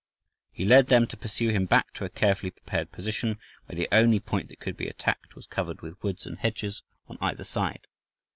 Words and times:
He 0.51 0.65
led 0.65 0.87
them 0.87 1.05
to 1.05 1.15
pursue 1.15 1.49
him 1.49 1.67
back 1.67 1.93
to 1.93 2.05
a 2.05 2.09
carefully 2.09 2.49
prepared 2.49 2.91
position, 2.91 3.37
where 3.67 3.75
the 3.75 3.87
only 3.91 4.19
point 4.19 4.49
that 4.49 4.59
could 4.59 4.75
be 4.75 4.87
attacked 4.87 5.35
was 5.35 5.45
covered 5.45 5.81
with 5.81 6.01
woods 6.01 6.25
and 6.25 6.39
hedges 6.39 6.81
on 7.07 7.19
either 7.21 7.43
side. 7.43 7.85